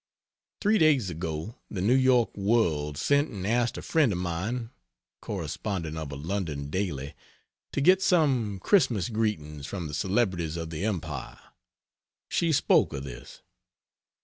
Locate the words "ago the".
1.11-1.79